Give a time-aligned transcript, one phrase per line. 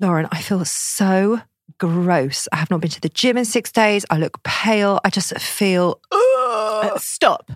[0.00, 1.40] Lauren, I feel so
[1.78, 2.48] gross.
[2.52, 4.04] I have not been to the gym in six days.
[4.10, 5.00] I look pale.
[5.04, 6.00] I just feel.
[6.12, 7.50] Uh, stop.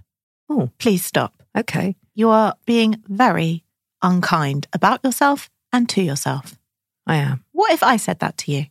[0.48, 1.42] Oh, Please stop.
[1.56, 1.97] okay.
[2.14, 3.64] You are being very
[4.02, 6.58] unkind about yourself and to yourself.
[7.06, 7.44] I am.
[7.52, 8.66] What if I said that to you?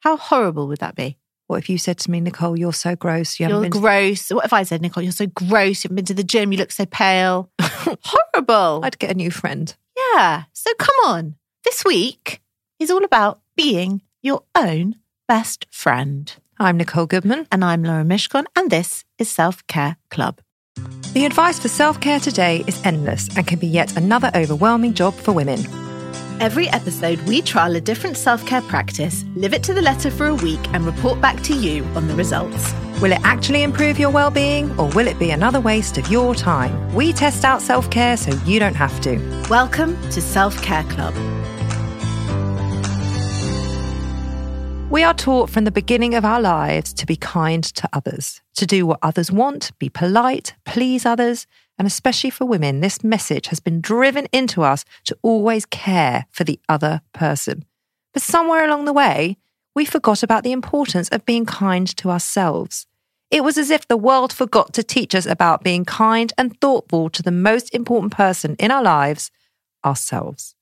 [0.00, 1.16] How horrible would that be?
[1.46, 3.38] What if you said to me, Nicole, you're so gross.
[3.40, 4.30] You You're been to- gross.
[4.30, 5.82] What if I said, Nicole, you're so gross.
[5.84, 6.52] You haven't been to the gym.
[6.52, 7.50] You look so pale.
[7.60, 8.80] horrible.
[8.84, 9.74] I'd get a new friend.
[10.14, 10.44] Yeah.
[10.52, 11.34] So come on.
[11.64, 12.40] This week
[12.78, 14.96] is all about being your own
[15.28, 16.34] best friend.
[16.58, 17.46] I'm Nicole Goodman.
[17.50, 20.40] And I'm Lauren Mishcon, and this is Self Care Club.
[21.12, 25.14] The advice for self care today is endless and can be yet another overwhelming job
[25.14, 25.60] for women.
[26.40, 30.26] Every episode, we trial a different self care practice, live it to the letter for
[30.26, 32.74] a week, and report back to you on the results.
[33.00, 36.34] Will it actually improve your well being or will it be another waste of your
[36.34, 36.92] time?
[36.94, 39.18] We test out self care so you don't have to.
[39.48, 41.14] Welcome to Self Care Club.
[44.94, 48.64] We are taught from the beginning of our lives to be kind to others, to
[48.64, 51.48] do what others want, be polite, please others.
[51.76, 56.44] And especially for women, this message has been driven into us to always care for
[56.44, 57.64] the other person.
[58.12, 59.36] But somewhere along the way,
[59.74, 62.86] we forgot about the importance of being kind to ourselves.
[63.32, 67.10] It was as if the world forgot to teach us about being kind and thoughtful
[67.10, 69.32] to the most important person in our lives,
[69.84, 70.54] ourselves.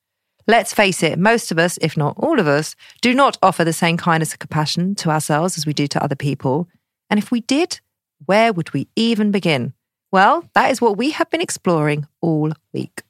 [0.47, 3.73] Let's face it, most of us, if not all of us, do not offer the
[3.73, 6.69] same kindness and compassion to ourselves as we do to other people.
[7.11, 7.81] And if we did,
[8.27, 9.73] where would we even begin?
[10.11, 13.03] Well, that is what we have been exploring all week.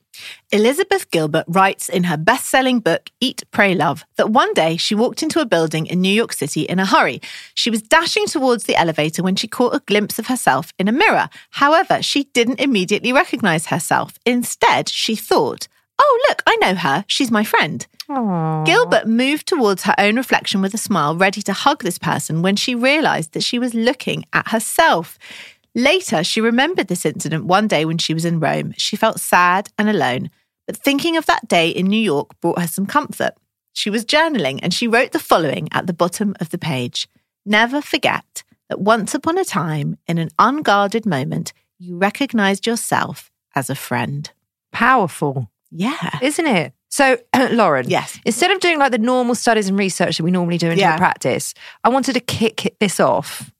[0.50, 4.94] Elizabeth Gilbert writes in her best selling book, Eat, Pray, Love, that one day she
[4.94, 7.20] walked into a building in New York City in a hurry.
[7.54, 10.92] She was dashing towards the elevator when she caught a glimpse of herself in a
[10.92, 11.30] mirror.
[11.50, 14.18] However, she didn't immediately recognize herself.
[14.26, 15.66] Instead, she thought,
[15.98, 17.04] Oh, look, I know her.
[17.06, 17.86] She's my friend.
[18.64, 22.56] Gilbert moved towards her own reflection with a smile, ready to hug this person when
[22.56, 25.18] she realized that she was looking at herself.
[25.74, 28.74] Later, she remembered this incident one day when she was in Rome.
[28.76, 30.30] She felt sad and alone,
[30.66, 33.34] but thinking of that day in New York brought her some comfort.
[33.72, 37.08] She was journaling and she wrote the following at the bottom of the page
[37.44, 43.68] Never forget that once upon a time, in an unguarded moment, you recognized yourself as
[43.68, 44.30] a friend.
[44.72, 46.18] Powerful, Yeah.
[46.22, 46.72] isn't it?
[46.88, 47.16] So,
[47.50, 48.18] Lauren, Yes.
[48.24, 50.96] instead of doing like the normal studies and research that we normally do in Yeah.
[50.98, 53.50] practice, I wanted to kick this off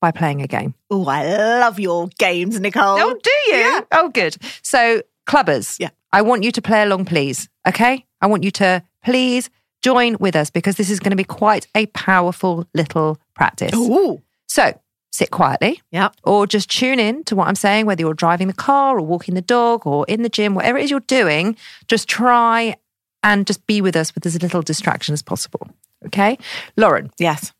[0.00, 0.74] by playing a game.
[0.90, 1.24] Oh, I
[1.60, 2.98] love your games, Nicole.
[2.98, 3.56] Oh, do you?
[3.58, 3.80] Yeah.
[3.92, 4.36] Oh, good.
[4.62, 5.90] So, clubbers, Yeah.
[6.12, 7.48] I want you to play along, please.
[7.68, 8.04] Okay?
[8.22, 9.50] I want you to please
[9.82, 13.74] join with us because this is going to be quite a powerful little practice.
[13.74, 14.20] Ooh.
[14.48, 14.72] So,
[15.10, 16.10] sit quietly Yeah.
[16.22, 19.34] or just tune in to what I'm saying, whether you're driving the car or walking
[19.34, 21.56] the dog or in the gym, whatever it is you're doing,
[21.88, 22.76] just try
[23.22, 25.66] and just be with us with as little distraction as possible.
[26.06, 26.38] Okay?
[26.76, 27.52] Lauren Yes.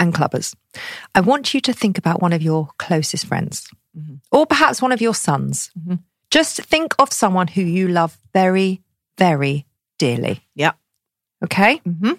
[0.00, 0.54] and clubbers,
[1.14, 3.68] I want you to think about one of your closest friends
[4.32, 5.70] or perhaps one of your sons.
[6.30, 8.80] Just think of someone who you love very,
[9.18, 9.66] very
[9.98, 10.40] dearly.
[10.56, 10.72] Yeah.
[11.44, 11.80] Okay?
[11.86, 12.18] Mhm.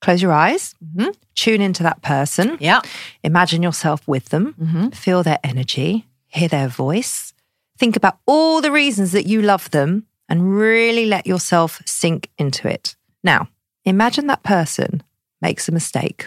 [0.00, 1.14] Close your eyes, Mhm.
[1.34, 2.56] tune into that person.
[2.60, 2.80] Yeah.
[3.24, 7.32] Imagine yourself with them, feel their energy, hear their voice,
[7.78, 12.68] think about all the reasons that you love them, and really let yourself sink into
[12.68, 12.96] it.
[13.22, 13.48] Now,
[13.84, 15.02] imagine that person
[15.40, 16.26] makes a mistake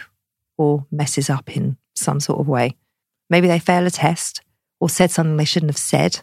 [0.58, 2.76] or messes up in some sort of way.
[3.30, 4.42] Maybe they fail a test
[4.80, 6.22] or said something they shouldn't have said,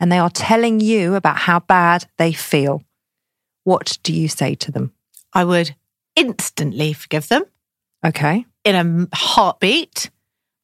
[0.00, 2.82] and they are telling you about how bad they feel.
[3.64, 4.92] What do you say to them?
[5.32, 5.74] I would
[6.18, 7.44] instantly forgive them
[8.04, 8.44] Okay.
[8.64, 10.10] in a heartbeat.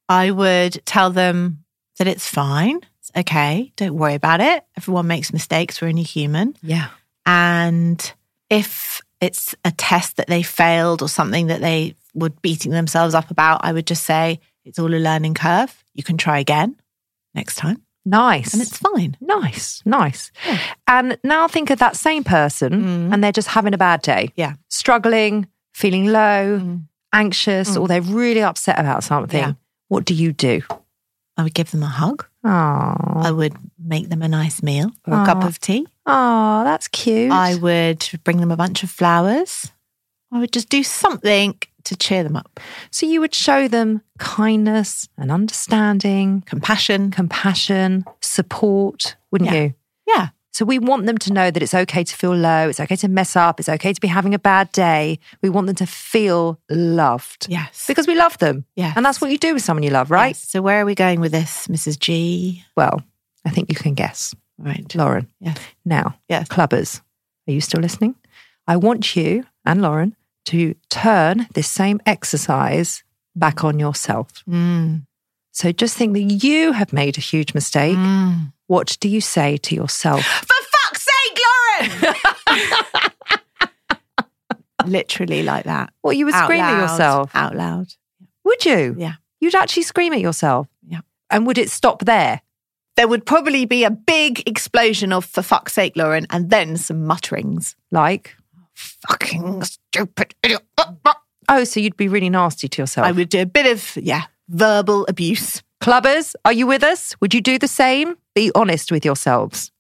[0.09, 1.65] I would tell them
[1.99, 2.81] that it's fine.
[3.01, 3.73] It's okay.
[3.77, 4.65] Don't worry about it.
[4.77, 5.81] Everyone makes mistakes.
[5.81, 6.57] We're only human.
[6.63, 6.89] Yeah.
[7.27, 8.13] And
[8.51, 13.31] if it's a test that they failed or something that they were beating themselves up
[13.31, 15.83] about, I would just say it's all a learning curve.
[15.95, 16.77] You can try again
[17.35, 18.53] next time Nice.
[18.53, 19.17] and it's fine.
[19.21, 20.31] Nice, nice.
[20.87, 24.27] And now think of that same person and they're just having a bad day.
[24.29, 24.33] Mm.
[24.37, 24.51] Yeah.
[24.53, 24.59] Mm.
[24.69, 26.79] Struggling, feeling low,
[27.13, 29.39] anxious, or they're really upset about something.
[29.41, 29.53] Yeah.
[29.89, 30.63] What do you do?
[31.37, 32.27] I would give them a hug.
[32.45, 35.87] Oh, I would make them a nice meal or a cup of tea.
[36.07, 37.33] oh, that's cute.
[37.33, 39.73] I would bring them a bunch of flowers.
[40.31, 42.61] I would just do something to cheer them up.
[42.91, 47.11] so you would show them kindness and understanding, Compassion.
[47.11, 49.63] compassion, support, wouldn't Yeah.
[49.63, 49.75] you?
[50.07, 50.29] Yeah.
[50.53, 53.09] So we want them to know that it's okay to feel low, it's okay to
[53.09, 55.19] mess up, it's okay to be having a bad day.
[55.43, 57.47] We want them to feel loved.
[57.49, 57.87] Yes.
[57.89, 58.65] Because we love them.
[58.77, 58.93] Yeah.
[58.95, 60.29] And that's what you do with someone you love, right?
[60.37, 60.49] Yes.
[60.49, 61.99] So where are we going with this, Mrs.
[61.99, 62.65] G?
[62.77, 63.03] Well,
[63.45, 64.33] I think you can guess.
[64.57, 64.95] Right.
[64.95, 65.27] Lauren.
[65.41, 65.59] Yes.
[65.85, 66.47] Now, Yes.
[66.49, 67.01] clubbers,
[67.49, 68.15] are you still listening?
[68.69, 70.15] I want you and Lauren
[70.47, 73.03] to turn this same exercise
[73.35, 74.45] back on yourself.
[74.49, 75.07] Mm.
[75.53, 77.97] So just think that you have made a huge mistake.
[77.97, 78.53] Mm.
[78.67, 80.25] What do you say to yourself?
[80.25, 81.39] For fuck's sake,
[82.01, 82.15] Lauren!
[84.91, 85.93] Literally like that.
[86.03, 87.31] Well, you would Out scream at yourself.
[87.35, 87.87] Out loud.
[88.45, 88.95] Would you?
[88.99, 89.15] Yeah.
[89.41, 90.69] You'd actually scream at yourself.
[90.87, 91.01] Yeah.
[91.31, 92.41] And would it stop there?
[92.97, 97.05] There would probably be a big explosion of for fuck's sake, Lauren, and then some
[97.07, 97.75] mutterings.
[97.91, 98.37] Like,
[98.75, 100.63] Fucking stupid idiot.
[101.49, 103.07] oh, so you'd be really nasty to yourself.
[103.07, 105.63] I would do a bit of, yeah, verbal abuse.
[105.81, 107.15] Clubbers, are you with us?
[107.21, 108.17] Would you do the same?
[108.35, 109.71] Be honest with yourselves.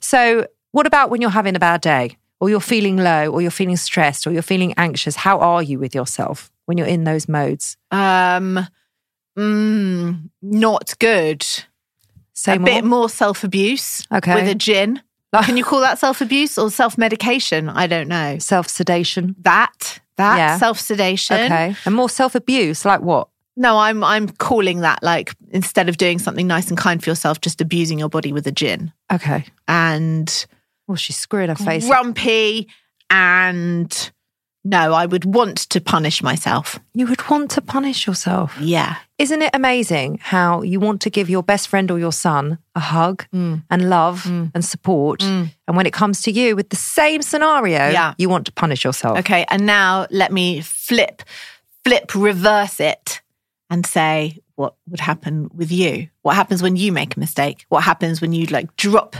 [0.00, 3.50] So, what about when you're having a bad day, or you're feeling low, or you're
[3.50, 5.16] feeling stressed, or you're feeling anxious?
[5.16, 7.76] How are you with yourself when you're in those modes?
[7.90, 8.66] Um,
[9.38, 11.46] mm, not good.
[12.34, 12.66] Say a more.
[12.66, 14.06] bit more self abuse.
[14.12, 14.34] Okay.
[14.34, 15.00] With a gin.
[15.42, 17.68] Can you call that self abuse or self medication?
[17.68, 18.38] I don't know.
[18.38, 19.34] Self sedation.
[19.40, 20.58] That, that Yeah.
[20.58, 21.36] self sedation.
[21.40, 21.74] Okay.
[21.84, 23.28] And more self abuse, like what?
[23.56, 27.40] No, I'm I'm calling that like instead of doing something nice and kind for yourself,
[27.40, 29.44] just abusing your body with a gin Okay.
[29.68, 30.46] and
[30.88, 31.84] Well, she's screwing her face.
[31.84, 31.90] up.
[31.90, 32.68] grumpy
[33.10, 34.10] and
[34.64, 36.78] no, I would want to punish myself.
[36.94, 38.56] You would want to punish yourself.
[38.60, 38.96] Yeah.
[39.18, 42.80] Isn't it amazing how you want to give your best friend or your son a
[42.80, 43.62] hug Mm.
[43.70, 45.22] and love and support?
[45.22, 48.14] And when it comes to you with the same scenario, Yeah.
[48.18, 49.18] you want to punish yourself.
[49.18, 51.22] Okay, and now let me flip,
[51.84, 53.20] flip, reverse it
[53.70, 56.08] and say what would happen with you.
[56.22, 57.66] What happens when you make a mistake?
[57.68, 59.16] What happens when you like drop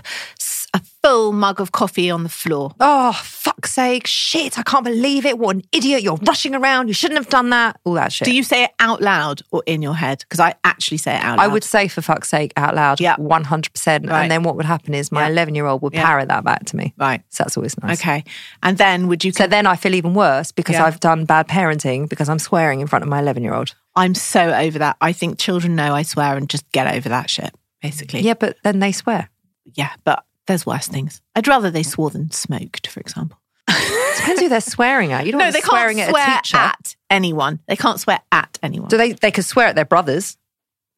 [0.75, 2.73] a full mug of coffee on the floor?
[2.81, 4.07] Oh, fuck's sake.
[4.07, 4.59] Shit.
[4.59, 5.39] I can't believe it.
[5.39, 6.03] What an idiot.
[6.03, 6.89] You're rushing around.
[6.89, 7.81] You shouldn't have done that.
[7.85, 8.27] All that shit.
[8.27, 10.19] Do you say it out loud or in your head?
[10.21, 11.45] Because I actually say it out loud.
[11.45, 13.17] I would say for fuck's sake out loud, Yeah.
[13.17, 14.11] 100%.
[14.11, 14.23] Right.
[14.23, 15.29] And then what would happen is my Yeah.
[15.29, 16.05] 11 year old would Yeah.
[16.05, 16.93] parrot that back to me.
[16.99, 17.23] Right.
[17.31, 18.01] So that's always nice.
[18.01, 18.25] Okay.
[18.63, 19.33] And then would you?
[19.33, 20.85] So then I feel even worse because Yeah.
[20.87, 23.75] I've done bad parenting because I'm swearing in front of my 11 year old.
[23.97, 24.97] I'm so over that.
[25.01, 27.55] I think children know I swear and just get over that shit.
[27.81, 28.23] Basically.
[28.23, 29.29] Yeah, but then they swear.
[29.75, 29.91] Yeah.
[30.05, 31.21] But there's worse things.
[31.35, 33.39] I'd rather they swore than smoked, for example.
[33.69, 35.27] Depends who they're swearing at.
[35.27, 36.57] You don't No, want they swearing can't at swear a teacher.
[36.57, 37.61] at anyone.
[37.67, 38.91] They can't swear at anyone.
[38.91, 40.37] So they, they could swear at their brothers.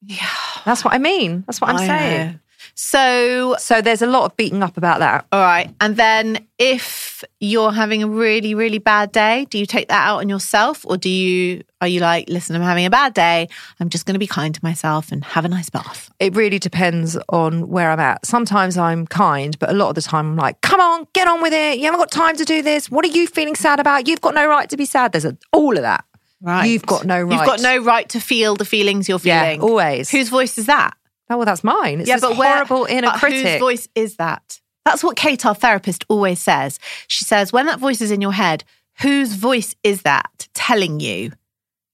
[0.02, 0.26] yeah.
[0.64, 1.44] That's what I mean.
[1.46, 2.26] That's what I'm I saying.
[2.32, 2.38] know.
[2.78, 5.26] So, So there's a lot of beating up about that.
[5.32, 5.75] all right.
[5.81, 10.19] And then if you're having a really, really bad day, do you take that out
[10.19, 13.48] on yourself or do you, are you like, listen, I'm having a bad day.
[13.81, 16.10] I'm just going to be kind to myself and have a nice bath?
[16.20, 18.27] It really depends on where I'm at.
[18.27, 21.41] Sometimes I'm kind, but a lot of the time I'm like, come on, get on
[21.41, 21.79] with it.
[21.79, 22.91] You haven't got time to do this.
[22.91, 24.06] What are you feeling sad about?
[24.06, 25.12] You've got no right to be sad.
[25.12, 26.05] There's a, all of that.
[26.43, 26.67] Right.
[26.67, 27.32] You've got no right.
[27.32, 29.36] You've got no right to feel the feelings you're feeling.
[29.39, 29.62] Yeah, feeling.
[29.62, 30.10] always.
[30.10, 30.94] Whose voice is that?
[31.29, 32.01] Oh, well, that's mine.
[32.01, 33.47] It's yeah, but where, horrible inner but critic.
[33.47, 34.61] Whose voice is that?
[34.85, 36.79] That's what Kate, our therapist, always says.
[37.09, 38.63] She says, when that voice is in your head,
[39.01, 41.33] whose voice is that telling you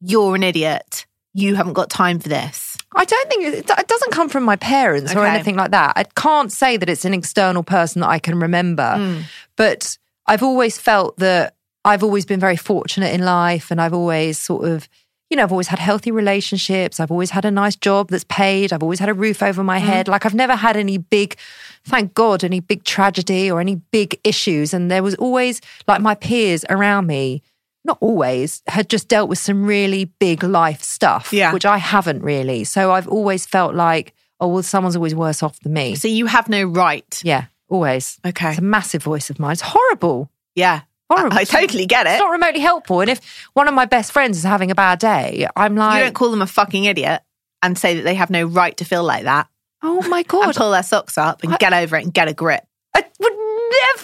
[0.01, 1.07] you're an idiot?
[1.35, 2.77] You haven't got time for this.
[2.95, 5.95] I don't think it, doesn't come from my parents or anything like that.
[5.97, 9.21] I can't say that it's an external person that I can remember, Hmm.
[9.57, 9.97] but
[10.27, 11.55] I've always felt that
[11.87, 14.87] I've always been very fortunate in life and I've always sort of,
[15.33, 17.01] you know, I've always had healthy relationships.
[17.01, 18.71] I've always had a nice job that's paid.
[18.71, 20.05] I've always had a roof over my head.
[20.05, 20.11] Mm.
[20.11, 21.37] Like I've never had any big,
[21.85, 24.75] thank God, any big tragedy or any big issues.
[24.75, 27.41] And there was always like my peers around me,
[27.83, 31.55] not always, had just dealt with some really big life stuff, Yeah.
[31.55, 32.65] which I haven't really.
[32.65, 35.95] So I've always felt like, oh, well, someone's always worse off than me.
[35.95, 37.23] So you have no right.
[37.25, 38.19] Yeah, always.
[38.23, 38.51] Okay.
[38.51, 39.53] It's a massive voice of mine.
[39.53, 40.31] It's horrible.
[40.55, 40.83] Yeah.
[41.17, 41.37] Horrible.
[41.37, 42.11] I, I totally get it.
[42.11, 43.01] It's not remotely helpful.
[43.01, 43.21] And if
[43.55, 46.31] one of my best friends is having a bad day, I'm like, You don't call
[46.31, 47.23] them a fucking idiot
[47.63, 49.49] and say that they have no right to feel like that
[49.85, 50.55] oh my and God.
[50.55, 52.65] pull their socks up and I- get over it and get a grip.
[52.95, 53.33] I would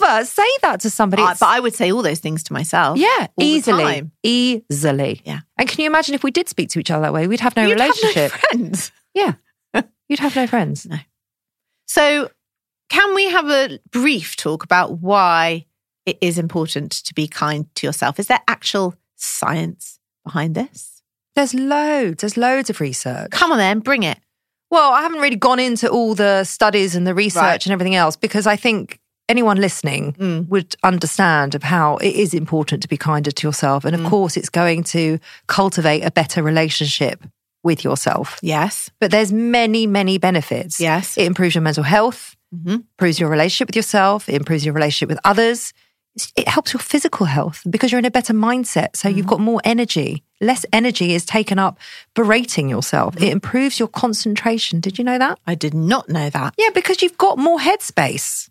[0.00, 1.23] never say that to somebody.
[1.23, 2.99] It's- but I would say all those things to myself.
[2.99, 5.21] yeah, easily, easily.
[5.25, 5.41] Yeah.
[5.59, 7.27] And can you imagine if we did speak to each other that way?
[7.27, 8.33] We'd have no You'd have no relationship.
[8.33, 8.93] friends.
[9.15, 9.33] yeah,
[10.09, 10.87] you'd have no friends.
[10.87, 10.97] No.
[11.87, 12.31] So,
[12.91, 15.67] can we have a brief talk about why
[16.09, 18.19] it is important to be kind to yourself?
[18.19, 21.03] Is there actual science behind this?
[21.37, 22.21] There's loads.
[22.23, 23.31] There's loads of research.
[23.31, 24.19] Come on, then, bring it.
[24.71, 27.67] Well, I haven't really gone into all the studies and the research Right.
[27.67, 28.99] and everything else because I think
[29.29, 30.49] anyone listening Mm.
[30.49, 33.85] would understand of how it is important to be kinder to yourself.
[33.85, 34.09] And of Mm.
[34.11, 37.23] course, it's going to cultivate a better relationship
[37.62, 38.38] with yourself.
[38.43, 38.91] Yes.
[39.00, 40.81] But there's many, many benefits.
[40.81, 41.17] Yes.
[41.19, 42.85] It improves your mental health, Mhm.
[42.99, 45.73] improves your relationship with yourself, it improves your relationship with others.
[46.37, 48.97] It helps your physical health because you're in a better mindset.
[48.97, 50.23] So you've got more energy.
[50.41, 51.79] Less energy is taken up
[52.15, 53.17] berating yourself.
[53.17, 54.81] It improves your concentration.
[54.81, 55.39] Did you know that?
[55.47, 56.55] I did not know that.
[56.59, 58.49] Yeah, because you've got more headspace.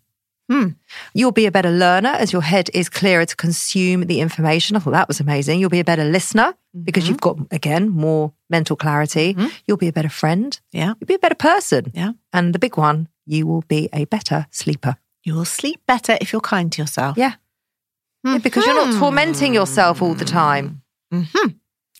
[0.50, 0.68] Hmm.
[1.12, 4.76] You'll be a better learner as your head is clearer to consume the information.
[4.76, 5.60] I thought that was amazing.
[5.60, 7.10] You'll be a better listener because Mm-hmm.
[7.12, 9.36] you've got, again, more mental clarity.
[9.66, 10.58] You'll be a better friend.
[10.72, 10.94] Yeah.
[10.98, 11.90] You'll be a better person.
[11.94, 12.12] Yeah.
[12.32, 14.96] And the big one, you will be a better sleeper.
[15.22, 17.18] You will sleep better if you're kind to yourself.
[17.18, 17.34] Yeah.
[18.24, 20.82] Yeah, because you're not tormenting yourself all the time.
[21.12, 21.54] Mhm.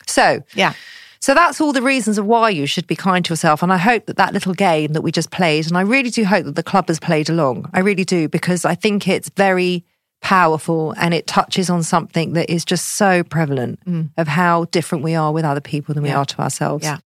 [0.07, 0.73] So, Yeah.
[1.21, 3.63] so that's all the reasons of why you should be kind to yourself.
[3.63, 6.25] And I hope that that little game that we just played, and I really do
[6.25, 7.71] hope that the club has played along.
[7.73, 9.85] I really do, because I think it's very
[10.21, 13.79] powerful and it touches on something that is just so prevalent
[14.17, 16.17] of how different we are with other people than we Mm.
[16.19, 16.83] Are to ourselves.
[16.85, 16.99] Yeah.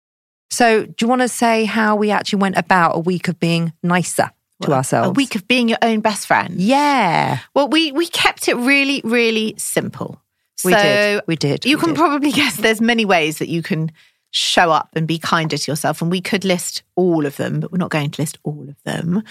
[0.51, 3.73] So, do you want to say how we actually went about a week of being
[3.83, 4.31] nicer
[4.63, 5.09] to ourselves?
[5.11, 6.55] A week of being your own best friend.
[6.61, 7.39] Yeah.
[7.55, 10.21] Well, we we kept it really, really simple.
[10.65, 11.23] We so did.
[11.27, 11.65] We did.
[11.65, 11.99] You We can did.
[11.99, 13.91] probably guess there's many ways that you can
[14.35, 16.01] show up and be kinder to yourself.
[16.01, 18.83] And we could list all of them, but we're not going to list all of
[18.85, 19.23] them.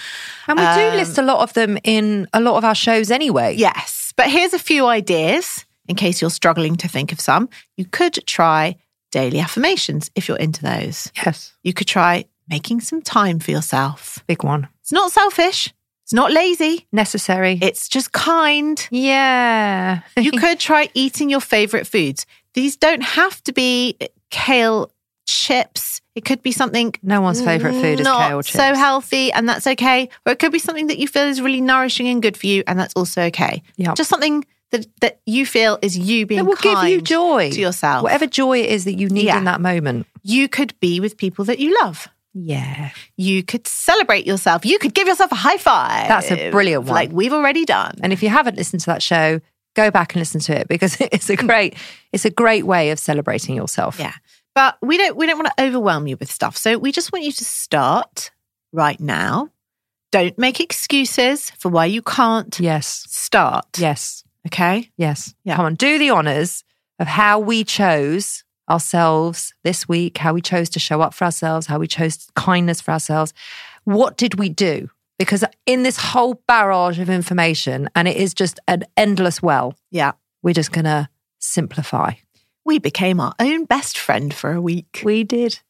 [0.46, 3.10] And we do Um, list a lot of them in a lot of our shows
[3.10, 3.56] anyway.
[3.56, 4.12] Yes.
[4.16, 7.48] But here's a few ideas in case you're struggling to think of some.
[7.76, 8.76] You could try
[9.10, 11.10] daily affirmations if you're into those.
[11.16, 11.52] Yes.
[11.64, 14.22] You could try making some time for yourself.
[14.28, 14.68] Big one.
[14.92, 15.72] It's not selfish,
[16.04, 17.58] it's not lazy, Necessary.
[17.62, 18.86] it's just kind.
[18.90, 20.02] yeah.
[20.18, 22.26] You could try eating your favorite foods.
[22.52, 23.96] These don't have to be
[24.30, 24.90] kale
[25.26, 26.02] chips.
[26.14, 28.54] It could be something No one's favourite food is kale chips.
[28.54, 30.10] so healthy, and that's okay.
[30.26, 32.62] Or it could be something that you feel is really nourishing and good for you,
[32.66, 33.62] and that's also okay.
[33.78, 33.94] Yep.
[33.94, 37.60] Just something that that you feel is you being That will give you joy to
[37.60, 38.02] yourself.
[38.02, 39.38] Whatever joy it is that you need Yeah.
[39.38, 40.06] in that moment.
[40.22, 42.08] You could be with people that you love.
[42.34, 42.90] Yeah.
[43.16, 44.64] You could celebrate yourself.
[44.64, 46.08] You could give yourself a high five.
[46.08, 46.94] That's a brilliant one.
[46.94, 47.94] Like we've already done.
[48.02, 49.40] And if you haven't listened to that show,
[49.74, 51.76] go back and listen to it because it's a great
[52.12, 53.98] it's a great way of celebrating yourself.
[53.98, 54.14] Yeah.
[54.54, 56.56] But we don't we don't want to overwhelm you with stuff.
[56.56, 58.30] So we just want you to start
[58.72, 59.48] right now.
[60.10, 63.06] Don't make excuses for why you can't Yes.
[63.08, 63.78] start.
[63.78, 64.24] Yes.
[64.46, 64.90] Okay?
[64.96, 65.34] Yes.
[65.44, 65.56] Yeah.
[65.56, 66.64] Come on, do the honors
[66.98, 71.66] of how we chose ourselves this week, how we chose to show up for ourselves,
[71.66, 73.32] how we chose kindness for ourselves.
[73.84, 74.90] What did we do?
[75.18, 80.12] Because in this whole barrage of information, and it is just an endless well, Yeah.
[80.42, 82.12] we're just going to simplify.
[82.64, 85.02] We became our own best friend for a week.
[85.04, 85.60] We did.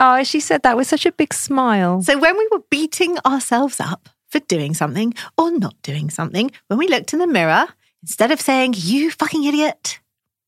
[0.00, 2.02] Oh, she said that with such a big smile.
[2.02, 6.78] So when we were beating ourselves up for doing something or not doing something, when
[6.78, 7.68] we looked in the mirror,
[8.02, 10.00] instead of saying, you fucking idiot,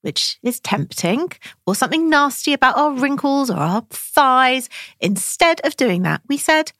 [0.03, 1.31] which is tempting,
[1.67, 4.69] or something nasty about our wrinkles or our thighs,
[5.01, 6.73] instead of doing that, we said,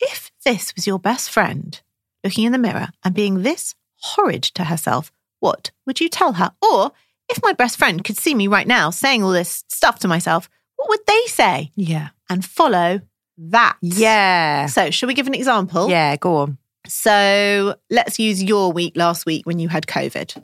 [0.00, 1.80] if this was your best friend
[2.22, 6.52] looking in the mirror and being this horrid to herself, what would you tell her?
[6.60, 6.92] Or
[7.28, 10.48] if my best friend could see me right now saying all this stuff to myself,
[10.76, 11.72] what would they say?
[11.74, 12.08] yeah.
[12.28, 13.00] And follow
[13.38, 13.76] that.
[13.80, 14.66] Yeah.
[14.66, 15.88] So, shall we give an example?
[15.88, 16.58] Yeah, go on.
[16.88, 20.42] So, let's use your week last week when you had COVID.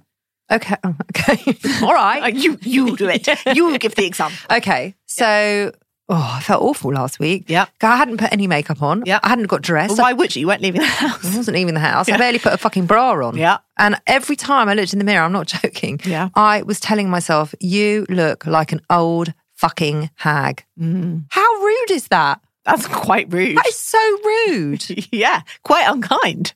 [0.53, 0.77] Okay.
[0.85, 1.57] oh, Okay.
[1.83, 2.35] All right.
[2.43, 3.27] You you do it.
[3.57, 4.37] You give the example.
[4.51, 4.95] Okay.
[5.07, 5.73] So,
[6.09, 7.45] oh, I felt awful last week.
[7.49, 7.67] Yeah.
[7.83, 9.03] I hadn't put any makeup on.
[9.07, 9.21] Yeah.
[9.23, 9.97] I hadn't got dressed.
[9.97, 10.41] Well, why would you?
[10.41, 11.25] You weren't leaving the house.
[11.25, 12.09] I wasn't leaving the house.
[12.09, 13.37] I barely put a fucking bra on.
[13.37, 13.59] Yeah.
[13.79, 16.01] And every time I looked in the mirror, I'm not joking.
[16.05, 16.29] Yeah.
[16.35, 20.65] I was telling myself, you look like an old fucking hag.
[20.79, 21.27] Mm.
[21.31, 22.41] How rude is that?
[22.65, 23.57] That's quite rude.
[23.57, 24.85] That is so rude.
[25.13, 26.55] yeah, quite unkind.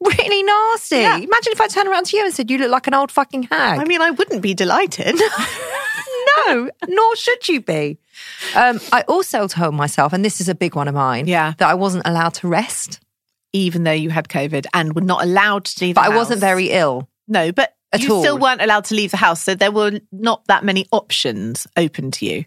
[0.00, 0.96] Really nasty.
[0.96, 1.16] Yeah.
[1.16, 3.44] Imagine if I turned around to you and said, you look like an old fucking
[3.44, 3.78] hag.
[3.80, 5.20] I mean, I wouldn't be delighted.
[6.46, 7.98] no, nor should you be.
[8.54, 11.54] Um, I also told myself, and this is a big one of mine, Yeah.
[11.58, 13.00] that I wasn't allowed to rest,
[13.52, 16.70] Even though you had COVID and were not allowed to leave but I wasn't very
[16.70, 17.08] ill.
[17.26, 19.42] No, but at you still weren't allowed to leave the house.
[19.42, 22.44] So there were not that many options open to you.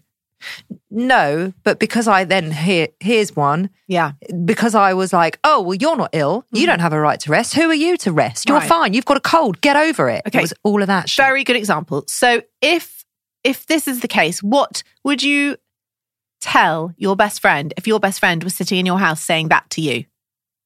[0.90, 4.12] No, but because I then hear here's one Yeah.
[4.44, 6.44] because I was like, oh well, you're not ill.
[6.52, 6.66] You mm-hmm.
[6.70, 7.54] don't have a right to rest.
[7.54, 8.48] Who are you to rest?
[8.48, 8.68] You're Right.
[8.68, 8.94] fine.
[8.94, 9.60] You've got a cold.
[9.60, 10.22] Get over it.
[10.26, 10.38] Okay.
[10.38, 11.08] It was all of that.
[11.08, 11.24] Shit.
[11.24, 12.04] Very good example.
[12.06, 13.04] So if
[13.42, 15.56] if this is the case, what would you
[16.40, 19.68] tell your best friend if your best friend was sitting in your house saying that
[19.70, 20.04] to you?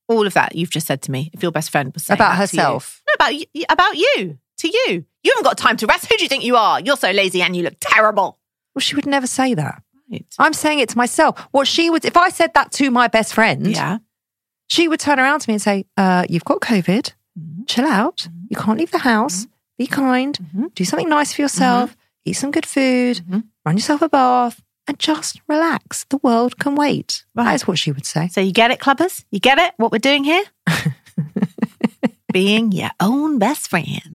[0.09, 1.31] All of that you've just said to me.
[1.33, 2.63] If your best friend was saying About that to you.
[2.63, 3.03] herself.
[3.09, 5.05] No, about you, about you to you.
[5.23, 6.07] You haven't got time to rest.
[6.07, 6.81] Who do you think you are?
[6.81, 8.38] You're so lazy and you look terrible.
[8.79, 9.83] Well, she would never say that.
[10.09, 10.25] Right.
[10.39, 11.37] I'm saying it to myself.
[11.51, 13.99] What she would, if I said that to my best friend, Yeah.
[14.69, 17.13] she would turn around to me and say, uh, "You've got COVID.
[17.37, 17.65] Mm-hmm.
[17.67, 18.29] Chill out.
[18.49, 19.49] You can't leave the house.
[19.79, 20.39] Be kind.
[20.75, 21.91] Do something nice for yourself.
[21.91, 22.31] Mm-hmm.
[22.31, 23.21] Eat some good food.
[23.67, 26.05] Run yourself a bath." And just relax.
[26.09, 27.25] The world can wait.
[27.35, 27.55] That Right.
[27.57, 28.29] is what she would say.
[28.29, 29.25] So you get it, clubbers?
[29.31, 29.75] You get it?
[29.77, 30.45] What we're doing here?
[32.33, 34.15] Being your own best friend.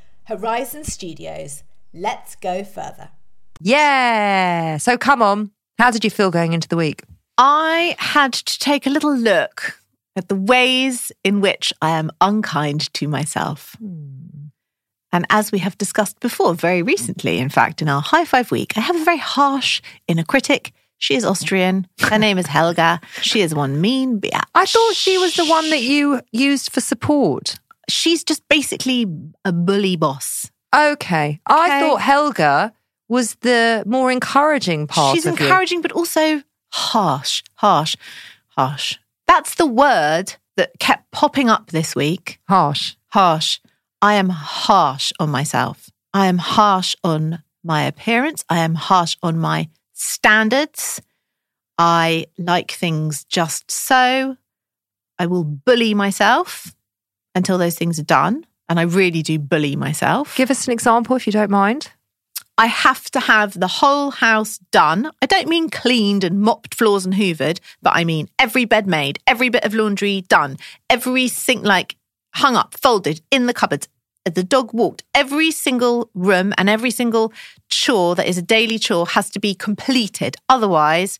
[0.25, 1.63] Horizon Studios.
[1.93, 3.09] Let's go further.
[3.59, 4.77] Yeah.
[4.77, 5.51] So come on.
[5.77, 7.03] How did you feel going into the week?
[7.37, 9.79] I had to take a little look
[10.15, 13.75] at the ways in which I am unkind to myself.
[13.79, 14.31] Hmm.
[15.13, 18.77] And as we have discussed before, very recently, in fact, in our high five week,
[18.77, 20.71] I have a very harsh inner critic.
[20.99, 21.87] She is Austrian.
[21.99, 23.01] Her name is Helga.
[23.21, 24.39] She is one mean bitch.
[24.53, 27.59] I thought she was the one that you used for support.
[27.91, 29.05] She's just basically
[29.45, 30.49] a bully boss.
[30.75, 31.39] Okay.
[31.47, 31.79] I Okay.
[31.81, 32.73] thought Helga
[33.09, 35.45] was the more encouraging part She's of you.
[35.45, 37.95] encouraging, but also harsh, harsh,
[38.49, 38.97] harsh.
[39.27, 42.39] That's the word that kept popping up this week.
[42.47, 42.95] Harsh.
[43.09, 43.59] harsh.
[44.01, 45.89] I am harsh on myself.
[46.13, 48.43] I am harsh on my appearance.
[48.49, 51.01] I am harsh on my standards.
[51.77, 54.37] I like things just so.
[55.19, 56.73] I will bully myself
[57.35, 58.45] until those things are done.
[58.69, 60.35] And I really do bully myself.
[60.35, 61.91] Give us an example if you don't mind.
[62.57, 65.11] I have to have the whole house done.
[65.21, 69.19] I don't mean cleaned and mopped floors and hoovered, but I mean every bed made,
[69.25, 70.57] every bit of laundry done,
[70.89, 71.95] every sink like
[72.35, 73.87] hung up, folded in the cupboards.
[74.25, 75.03] The dog walked.
[75.15, 77.33] Every single room and every single
[77.69, 80.35] chore that is a daily chore has to be completed.
[80.47, 81.19] Otherwise,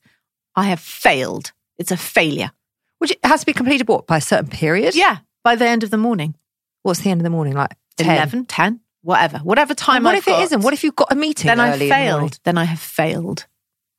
[0.55, 1.51] I have failed.
[1.79, 2.51] It's a failure.
[2.99, 4.93] Which it has to be completed what by a certain period?
[4.93, 6.35] Yeah, by the end of the morning,
[6.83, 7.75] What's the end of the morning like?
[7.97, 8.15] 10?
[8.15, 10.61] 11, 10, whatever, whatever time what I've if it got, isn't?
[10.61, 12.09] What if you've got a meeting then I early in the morning?
[12.29, 12.39] failed.
[12.43, 13.45] Then I have failed.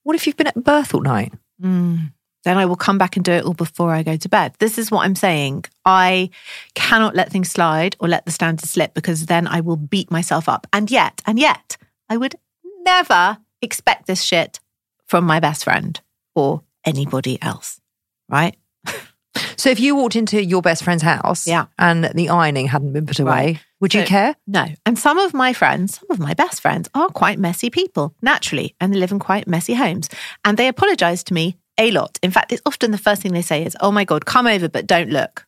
[0.02, 1.32] What if you've been at birth all night?
[1.62, 2.12] Mm.
[2.42, 4.54] Then I will come back and do it all before I go to bed.
[4.58, 5.66] This is what I'm saying.
[5.84, 6.30] I
[6.74, 10.48] cannot let things slide or let the standards slip because then I will beat myself
[10.48, 10.66] up.
[10.72, 11.76] And yet, and yet,
[12.08, 12.34] I would
[12.80, 14.58] never expect this shit
[15.06, 16.00] from my best friend
[16.34, 17.80] or anybody else.
[18.28, 18.56] Right?
[19.56, 21.66] So if you walked into your best friend's house Yeah.
[21.78, 23.60] and the ironing hadn't been put away, Right.
[23.80, 24.36] would you So- care?
[24.46, 24.66] No.
[24.84, 28.74] And some of my friends, some of my best friends are quite messy people, naturally,
[28.80, 30.08] and they live in quite messy homes.
[30.44, 32.18] And they apologize to me a lot.
[32.22, 34.68] In fact, it's often the first thing they say is, Oh my God, come over,
[34.68, 35.46] but don't look.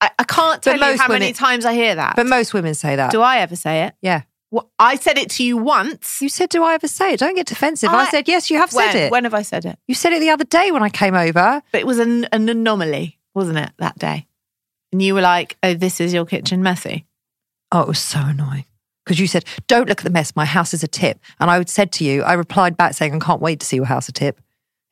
[0.00, 2.16] I, I can't But tell you most how many times I hear that.
[2.16, 3.10] But most women say that.
[3.10, 3.94] Do I ever say it?
[4.02, 4.22] yeah.
[4.52, 6.22] Well, I said it to you once.
[6.22, 7.18] You said, Do I ever say it?
[7.20, 7.90] Don't get defensive.
[7.90, 9.10] I, I- said, Yes, you have when, said it.
[9.10, 9.76] When have I said it?
[9.88, 11.60] you said it the other day when I came over.
[11.72, 14.26] But it was an, an anomaly, wasn't it, that day?
[14.92, 17.04] And you were like, oh, this is your kitchen messy.
[17.70, 18.64] Oh, it was so annoying.
[19.04, 20.34] Because you said, don't look at the mess.
[20.34, 21.20] My house is a tip.
[21.38, 23.76] And I would said to you, I replied back saying, I can't wait to see
[23.76, 24.40] your house a tip.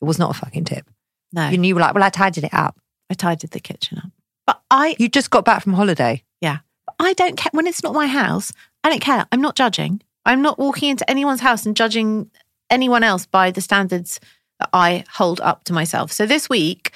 [0.01, 0.87] It was not a fucking tip.
[1.33, 2.79] No, And you were like, well, I tidied it up.
[3.11, 4.11] I tidied the kitchen up.
[4.47, 6.23] But I, You just got back from holiday.
[6.41, 8.53] yeah, but I don't care when it's not my house.
[8.85, 9.27] I don't care.
[9.33, 10.03] I'm not judging.
[10.27, 12.31] I'm not walking into anyone's house and judging
[12.71, 14.21] anyone else by the standards
[14.61, 16.13] that I hold up to myself.
[16.13, 16.93] So this week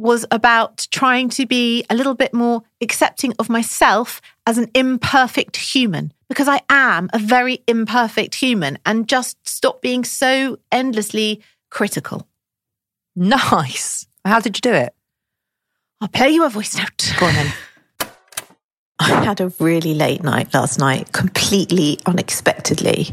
[0.00, 5.56] was about trying to be a little bit more accepting of myself as an imperfect
[5.56, 12.26] human because I am a very imperfect human and just stop being so endlessly critical.
[13.14, 14.06] Nice.
[14.24, 14.94] How did you do it?
[16.00, 17.12] I'll play you a voice note.
[17.18, 17.52] Go on then.
[19.00, 23.08] I had a really late night last night, completely unexpectedly.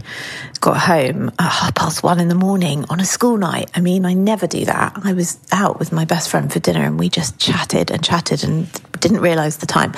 [0.59, 3.71] Got home at half past one in the morning on a school night.
[3.73, 4.99] I mean, I never do that.
[5.01, 8.43] I was out with my best friend for dinner and we just chatted and chatted
[8.43, 8.69] and
[8.99, 9.93] didn't realize the time.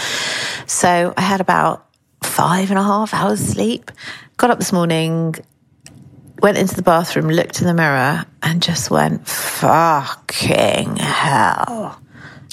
[0.68, 1.88] So I had about
[2.22, 3.90] five and a half hours sleep.
[4.38, 5.34] Got up this morning,
[6.40, 12.00] went into the bathroom, looked in the mirror, and just went, fucking hell.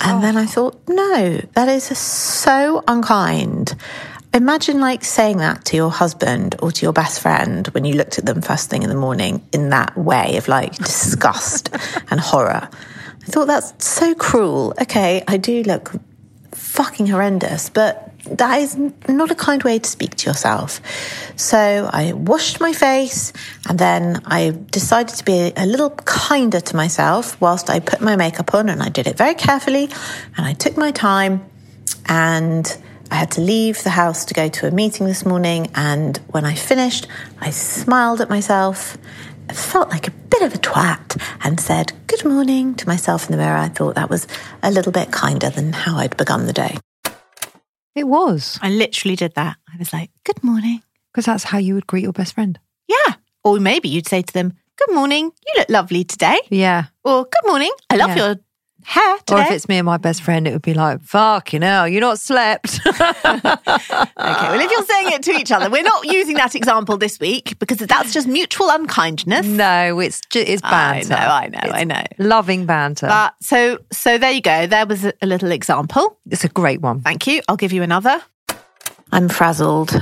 [0.02, 0.46] And then I oh.
[0.46, 3.74] thought, no, that is so unkind.
[4.34, 8.18] Imagine like saying that to your husband or to your best friend when you looked
[8.18, 11.70] at them first thing in the morning in that way of like disgust
[12.10, 12.68] and horror.
[12.70, 14.74] I thought that's so cruel.
[14.80, 15.92] Okay, I do look
[16.52, 18.76] fucking horrendous, but that is
[19.08, 20.80] not a kind way to speak to yourself.
[21.36, 23.32] So I washed my face
[23.68, 28.16] and then I decided to be a little kinder to myself whilst I put my
[28.16, 29.88] makeup on and I did it very carefully
[30.36, 31.44] and I took my time
[32.06, 32.76] and
[33.10, 36.44] I had to leave the house to go to a meeting this morning and when
[36.44, 37.06] I finished
[37.40, 38.98] I smiled at myself
[39.52, 43.38] felt like a bit of a twat and said good morning to myself in the
[43.38, 43.56] mirror.
[43.56, 44.26] I thought that was
[44.62, 46.76] a little bit kinder than how I'd begun the day.
[47.96, 48.58] It was.
[48.62, 49.56] I literally did that.
[49.72, 50.82] I was like, good morning.
[51.12, 52.58] Because that's how you would greet your best friend.
[52.86, 53.14] Yeah.
[53.42, 55.32] Or maybe you'd say to them, good morning.
[55.46, 56.38] You look lovely today.
[56.50, 56.84] Yeah.
[57.04, 57.72] Or good morning.
[57.88, 58.16] I love Yeah.
[58.26, 58.36] your
[58.86, 59.40] hair today.
[59.40, 61.98] Or if it's me and my best friend, it would be like, fucking hell, you
[62.00, 62.80] not slept.
[62.86, 63.00] okay.
[64.16, 67.58] Well, if you're saying it to each other, we're not using that example this week
[67.58, 69.46] because that's just mutual unkindness.
[69.46, 70.70] no, it's ju- it's I
[71.02, 71.08] banter.
[71.10, 72.04] know, I know, It's I know.
[72.18, 73.06] Loving banter.
[73.08, 74.66] But so, so there you go.
[74.66, 76.18] There was a little example.
[76.30, 77.00] it's a great one.
[77.00, 77.42] Thank you.
[77.48, 78.22] I'll give you another.
[79.12, 80.00] I'm frazzled.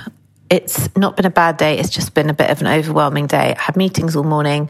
[0.50, 1.78] It's not been a bad day.
[1.78, 3.54] It's just been a bit of an overwhelming day.
[3.56, 4.68] I had meetings all morning.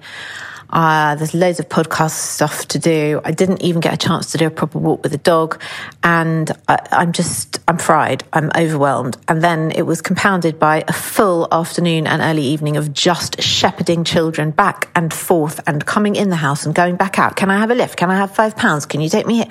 [0.71, 3.21] Uh, there's loads of podcast stuff to do.
[3.25, 5.61] I didn't even get a chance to do a proper walk with the dog.
[6.03, 8.25] And I, I'm just, I'm fried.
[8.33, 9.17] I'm overwhelmed.
[9.29, 14.05] And then it was compounded by a full afternoon and early evening of just shepherding
[14.05, 17.37] children back and forth and coming in the house and going back out.
[17.37, 17.97] Can I have a lift?
[17.97, 18.87] Can I have five pounds?
[18.87, 19.49] Can you take me here?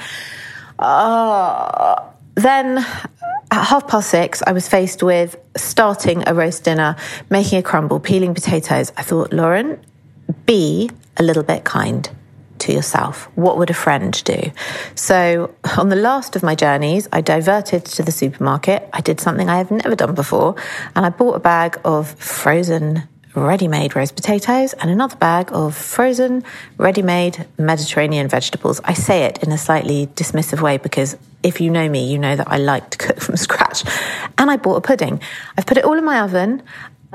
[0.79, 2.03] Uh,
[2.35, 6.95] then at half past six, I was faced with starting a roast dinner,
[7.29, 8.91] making a crumble, peeling potatoes.
[8.97, 9.79] I thought, Lauren,
[10.45, 12.09] be a little bit kind
[12.59, 13.29] to yourself.
[13.35, 14.51] What would a friend do?
[14.95, 18.89] So, on the last of my journeys, I diverted to the supermarket.
[18.93, 20.55] I did something I have never done before,
[20.95, 25.75] and I bought a bag of frozen ready made roast potatoes and another bag of
[25.75, 26.43] frozen
[26.77, 28.79] ready made Mediterranean vegetables.
[28.83, 32.35] I say it in a slightly dismissive way because if you know me, you know
[32.35, 33.83] that I like to cook from scratch.
[34.37, 35.19] And I bought a pudding.
[35.57, 36.61] I've put it all in my oven.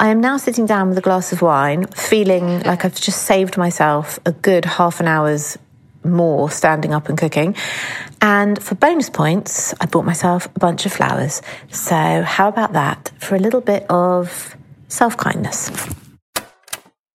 [0.00, 3.56] I am now sitting down with a glass of wine, feeling like I've just saved
[3.56, 5.58] myself a good half an hour's
[6.04, 7.56] more standing up and cooking.
[8.20, 11.42] And for bonus points, I bought myself a bunch of flowers.
[11.70, 14.56] So, how about that for a little bit of
[14.86, 15.70] self kindness?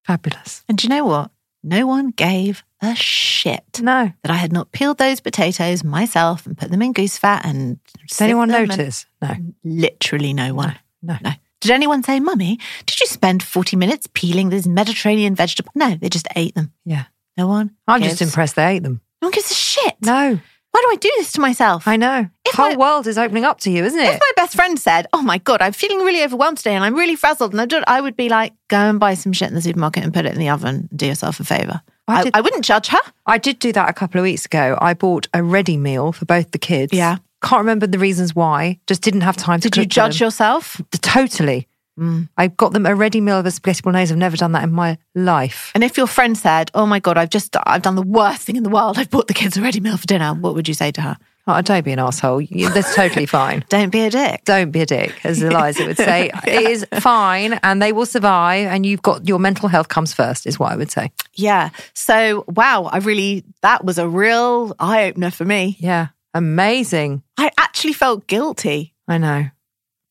[0.06, 0.63] Fabulous.
[0.67, 1.32] And do you know what?
[1.63, 4.12] No one gave a shit No.
[4.24, 7.80] that I had not peeled those potatoes myself and put them in goose fat and.
[8.10, 9.06] Does anyone sipped and- notice?
[9.22, 9.36] No.
[9.63, 10.76] Literally no one.
[11.02, 11.15] No.
[11.24, 11.32] No.
[11.63, 15.71] Did anyone say, Mummy, did you spend 40 minutes peeling these Mediterranean vegetables?
[15.76, 16.71] No, they just ate them.
[16.86, 17.06] Yeah.
[17.38, 17.71] No one.
[17.88, 19.02] I'm gives- just impressed they ate them.
[19.21, 19.95] No one gives a shit.
[20.02, 20.39] No.
[20.71, 21.88] Why do I do this to myself?
[21.88, 22.28] I know.
[22.45, 24.13] If Whole my- world is opening up to you, isn't it?
[24.15, 26.95] If my best friend said, "Oh my god, I'm feeling really overwhelmed today, and I'm
[26.95, 29.54] really frazzled," and I, don't, I would be like, "Go and buy some shit in
[29.56, 30.88] the supermarket and put it in the oven.
[30.89, 32.97] And do yourself a favor." I I, I wouldn't judge her.
[33.28, 34.76] I did do that a couple of weeks ago.
[34.82, 36.91] I bought a ready meal for both the kids.
[36.91, 37.17] Yeah.
[37.43, 38.79] Can't remember the reasons why.
[38.88, 40.25] Just didn't have time to Did you judge them.
[40.27, 40.82] yourself?
[41.01, 41.67] Totally.
[41.99, 42.27] Mm.
[42.38, 44.12] I got them a ready meal of a spaghetti bolognese.
[44.12, 45.71] I've never done that in my life.
[45.75, 48.56] And if your friend said, "Oh my god, I've just I've done the worst thing
[48.56, 48.97] in the world.
[48.97, 51.17] I've bought the kids a ready meal for dinner," what would you say to her?
[51.45, 52.41] Oh, don't be an asshole.
[52.49, 53.65] That's totally fine.
[53.69, 54.45] Don't be a dick.
[54.45, 56.32] Don't be a dick, as Eliza would say.
[56.47, 60.47] It is fine and they will survive and you've got your mental health comes first,
[60.47, 61.12] is what I would say.
[61.34, 61.71] Yeah.
[61.93, 65.75] So wow, I really that was a real eye opener for me.
[65.82, 66.08] Yeah.
[66.34, 67.24] Amazing.
[67.38, 69.46] I actually felt guilty, I know.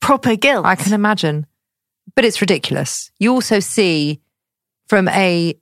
[0.00, 0.64] proper guilt.
[0.66, 1.46] I can imagine.
[2.16, 3.10] but it's ridiculous.
[3.18, 4.20] You also see
[4.88, 5.54] from a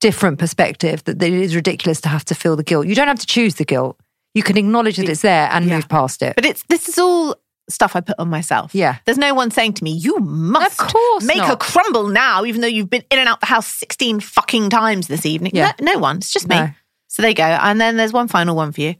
[0.00, 2.86] different perspective that it is ridiculous to have to feel the guilt.
[2.86, 4.00] You don't have to choose the guilt.
[4.34, 5.76] You can acknowledge that it's there and Yeah.
[5.76, 6.34] move past it.
[6.34, 7.36] But it's this is all
[7.70, 8.74] stuff I put on myself.
[8.74, 8.96] Yeah.
[9.04, 12.60] There's no one saying to me, you must Of course make a crumble now, even
[12.62, 15.52] though you've been in and out the house 16 fucking times this evening.
[15.54, 15.72] Yeah.
[15.80, 16.16] No, no one.
[16.16, 16.56] It's just me.
[16.56, 16.70] No.
[17.08, 17.44] So there you go.
[17.44, 18.94] And then there's one final one for you.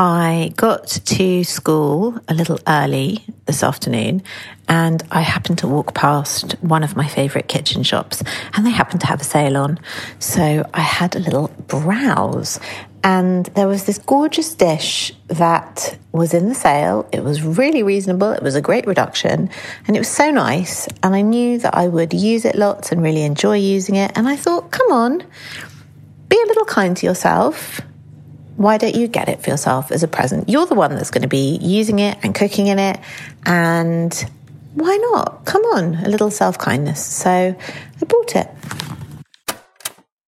[0.00, 4.22] I got to school a little early this afternoon
[4.68, 8.22] and I happened to walk past one of my favourite kitchen shops
[8.54, 9.80] and they happened to have a sale on.
[10.20, 12.60] So I had a little browse
[13.02, 17.08] and there was this gorgeous dish that was in the sale.
[17.10, 19.50] It was really reasonable, it was a great reduction
[19.88, 20.86] and it was so nice.
[21.02, 24.12] And I knew that I would use it lots and really enjoy using it.
[24.14, 25.24] And I thought, come on,
[26.28, 27.80] be a little kind to yourself
[28.58, 30.48] why don't you get it for yourself as a present?
[30.48, 32.98] You're the one that's going to be using it and cooking in it.
[33.46, 34.12] And
[34.74, 35.44] why not?
[35.44, 37.04] Come on, a little self kindness.
[37.04, 38.50] So I bought it.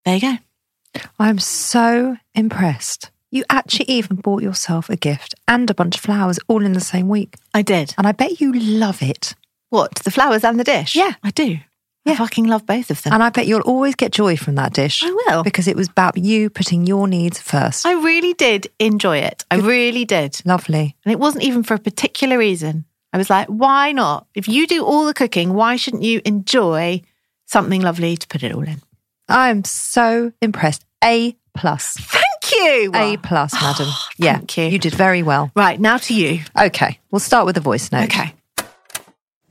[0.04, 1.02] There you go.
[1.18, 3.10] I'm so impressed.
[3.32, 6.80] You actually even bought yourself a gift and a bunch of flowers all in the
[6.80, 7.34] same week.
[7.52, 7.94] I did.
[7.98, 9.34] And I bet you love it.
[9.70, 9.96] What?
[9.96, 10.94] The flowers and the dish?
[10.94, 11.14] Yeah.
[11.22, 11.58] I do.
[12.06, 13.12] I fucking love both of them.
[13.12, 15.02] And I bet you'll always get joy from that dish.
[15.04, 15.42] I will.
[15.42, 17.84] Because it was about you putting your needs first.
[17.86, 19.44] I really did enjoy it.
[19.50, 20.40] I really did.
[20.44, 20.96] Lovely.
[21.04, 22.84] And it wasn't even for a particular reason.
[23.12, 24.26] I was like, why not?
[24.34, 27.02] If you do all the cooking, why shouldn't you enjoy
[27.46, 28.80] something lovely to put it all in?
[29.28, 30.84] I'm so impressed.
[31.02, 31.96] A plus.
[31.98, 32.92] Thank you.
[32.94, 33.88] A plus, madam.
[34.16, 34.36] yeah.
[34.36, 34.64] thank you.
[34.64, 35.50] You did very well.
[35.54, 36.40] Right, now to you.
[36.58, 36.98] Okay.
[37.10, 38.04] We'll start with a voice note.
[38.04, 38.34] Okay.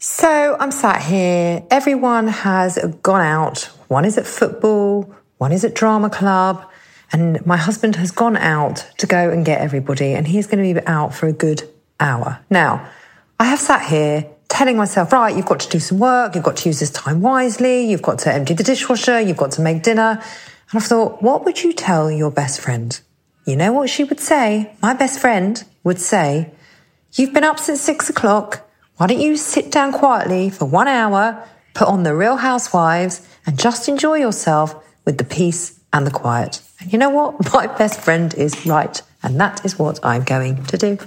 [0.01, 1.61] So I'm sat here.
[1.69, 3.63] Everyone has gone out.
[3.89, 6.65] One is at football, one is at drama club,
[7.11, 10.79] and my husband has gone out to go and get everybody, and he's going to
[10.79, 12.39] be out for a good hour.
[12.49, 12.87] Now,
[13.41, 16.55] I have sat here telling myself, right, you've got to do some work, you've got
[16.57, 19.83] to use this time wisely, you've got to empty the dishwasher, you've got to make
[19.83, 20.23] dinner.
[20.71, 22.97] And I thought, what would you tell your best friend?
[23.43, 24.71] You know what she would say?
[24.81, 26.53] My best friend would say,
[27.13, 28.68] You've been up since six o'clock.
[28.99, 31.41] Why don't you sit down quietly for one hour,
[31.73, 36.61] put on the Real Housewives, and just enjoy yourself with the peace and the quiet?
[36.81, 37.53] And you know what?
[37.53, 39.01] My best friend is right.
[39.23, 40.97] And that is what I'm going to do.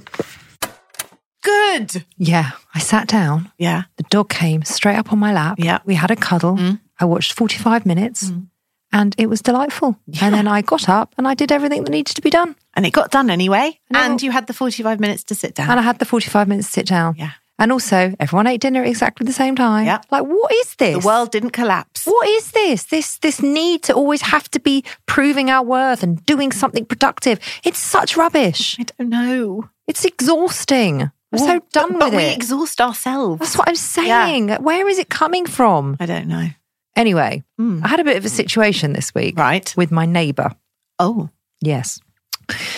[1.42, 2.06] Good.
[2.16, 2.52] Yeah.
[2.74, 3.52] I sat down.
[3.58, 3.82] Yeah.
[3.96, 5.58] The dog came straight up on my lap.
[5.58, 5.80] Yeah.
[5.84, 6.56] We had a cuddle.
[6.56, 6.80] Mm.
[6.98, 8.46] I watched 45 minutes mm.
[8.90, 9.98] and it was delightful.
[10.22, 12.56] And then I got up and I did everything that needed to be done.
[12.74, 13.78] And it got done anyway.
[13.90, 14.00] know.
[14.00, 15.70] And you had the 45 minutes to sit down.
[15.70, 17.16] And I had the 45 minutes to sit down.
[17.18, 17.32] Yeah.
[17.58, 19.86] And also, everyone ate dinner at exactly the same time.
[19.86, 20.00] Yeah.
[20.10, 20.98] Like, what is this?
[21.00, 22.06] the world didn't collapse.
[22.06, 22.84] What is this?
[22.84, 27.38] This this need to always have to be proving our worth and doing something productive.
[27.62, 28.76] It's such rubbish.
[28.80, 29.68] I don't know.
[29.86, 31.10] It's exhausting.
[31.32, 33.38] I'm so done but, but with we exhaust ourselves.
[33.40, 34.48] That's what I'm saying.
[34.50, 35.96] Where is it coming from?
[36.00, 36.48] I don't know.
[36.94, 37.80] Anyway, hmm.
[37.82, 39.72] I had a bit of a situation this week Right.
[39.76, 40.50] with my neighbour.
[40.98, 41.30] Oh.
[41.62, 42.00] Yes.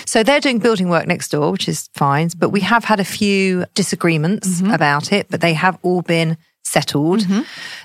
[0.06, 2.30] So they're doing building work next door, which is fine.
[2.36, 4.72] But we have had a few disagreements mm-hmm.
[4.72, 7.20] about it, but they have all been settled.
[7.20, 7.42] Mm-hmm.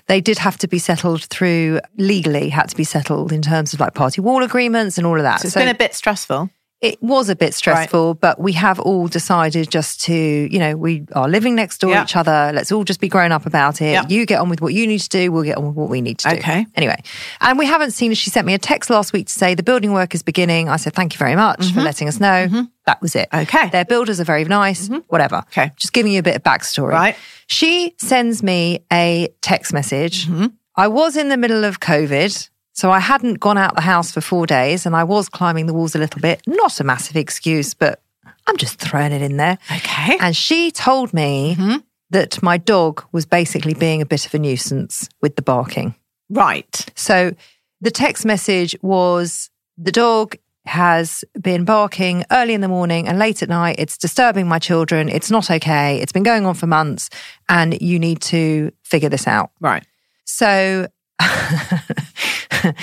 [0.07, 3.79] They did have to be settled through legally, had to be settled in terms of
[3.79, 5.41] like party wall agreements and all of that.
[5.41, 6.49] So it's been a bit stressful.
[6.81, 11.05] It was a bit stressful, but we have all decided just to, you know, we
[11.13, 11.99] are living next door Yeah.
[11.99, 12.51] to each other.
[12.53, 13.91] Let's all just be grown up about it.
[13.91, 14.03] Yeah.
[14.07, 15.29] You get on with what you need to do.
[15.31, 16.35] We'll get on with what we need to do.
[16.37, 16.65] Okay.
[16.75, 17.01] Anyway,
[17.41, 18.13] and we haven't seen.
[18.13, 20.69] She sent me a text last week to say the building work is beginning.
[20.69, 22.47] I said thank you very much for letting us know.
[22.85, 23.29] That was it.
[23.29, 23.41] Mm-hmm.
[23.43, 23.57] Okay.
[23.57, 23.69] Mm-hmm.
[23.71, 24.87] Their builders are very nice.
[25.07, 25.43] Whatever.
[25.51, 25.71] Okay.
[25.75, 26.91] Just giving you a bit of backstory.
[26.93, 27.15] Right.
[27.47, 30.27] She sends me a text message.
[30.27, 30.47] Mm-hmm.
[30.75, 32.49] I was in the middle of COVID.
[32.79, 35.73] So I hadn't gone out the house for four days and I was climbing the
[35.73, 36.41] walls a little bit.
[36.47, 38.01] Not a massive excuse, but
[38.47, 39.57] I'm just throwing it in there.
[39.69, 40.17] Okay.
[40.21, 41.79] And she told me mm-hmm.
[42.11, 45.93] that my dog was basically being a bit of a nuisance with the barking.
[46.29, 46.85] Right.
[46.95, 47.35] So
[47.81, 53.43] the text message was the dog has been barking early in the morning and late
[53.43, 53.75] at night.
[53.77, 55.09] It's disturbing my children.
[55.09, 55.99] It's not okay.
[55.99, 57.09] It's been going on for months
[57.49, 59.51] and you need to figure this out.
[59.59, 59.83] Right.
[60.23, 60.87] So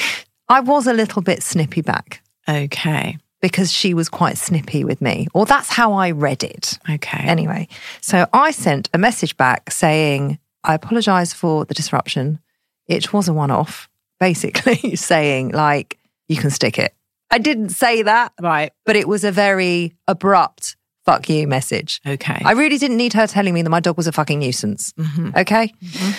[0.48, 3.18] I was a little bit snippy back Okay.
[3.40, 6.78] because she was quite snippy with me, or that's how I read it.
[6.88, 7.18] Okay.
[7.24, 7.68] Anyway,
[8.00, 12.38] so I sent a message back saying, I apologize for the disruption.
[12.86, 13.88] It was a one off,
[14.20, 16.94] basically saying, like, you can stick it.
[17.30, 18.72] I didn't say that, right.
[18.84, 22.00] but it was a very abrupt fuck you message.
[22.06, 22.40] Okay.
[22.44, 24.92] I really didn't need her telling me that my dog was a fucking nuisance.
[24.92, 25.30] Mm-hmm.
[25.36, 25.72] Okay.
[25.82, 26.12] Mm-hmm.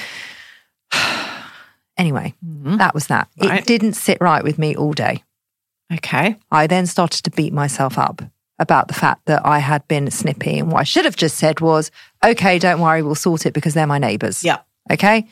[1.98, 2.78] anyway, mm-hmm.
[2.78, 3.28] that was that.
[3.42, 3.60] Right.
[3.60, 5.24] It didn't sit right with me all day.
[5.94, 6.38] okay.
[6.52, 8.22] I then started to beat myself up
[8.60, 10.60] about the fact that I had been snippy.
[10.60, 11.92] And what I should have just said was,
[12.24, 14.44] okay, don't worry, we'll sort it because they're my neighbours.
[14.44, 14.60] Yeah.
[14.92, 15.28] Okay.